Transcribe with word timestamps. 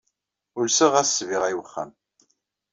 Ulseɣ-as 0.57 1.07
ssbiɣa 1.09 1.47
i 1.51 1.55
wexxam. 1.57 1.91